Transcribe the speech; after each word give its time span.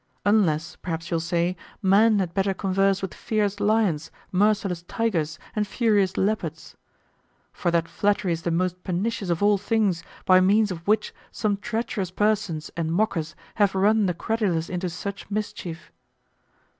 Unless, 0.25 0.77
perhaps 0.77 1.11
you'll 1.11 1.19
say, 1.19 1.55
men 1.83 2.17
had 2.17 2.33
better 2.33 2.55
converse 2.55 3.03
with 3.03 3.13
fierce 3.13 3.59
lions, 3.59 4.09
merciless 4.31 4.81
tigers, 4.87 5.37
and 5.55 5.67
furious 5.67 6.17
leopards. 6.17 6.75
For 7.53 7.69
that 7.69 7.87
flattery 7.87 8.33
is 8.33 8.41
the 8.41 8.49
most 8.49 8.83
pernicious 8.83 9.29
of 9.29 9.43
all 9.43 9.59
things, 9.59 10.03
by 10.25 10.41
means 10.41 10.71
of 10.71 10.87
which 10.87 11.13
some 11.31 11.55
treacherous 11.55 12.09
persons 12.09 12.71
and 12.75 12.91
mockers 12.91 13.35
have 13.61 13.75
run 13.75 14.07
the 14.07 14.15
credulous 14.15 14.69
into 14.69 14.89
such 14.89 15.29
mischief. 15.29 15.91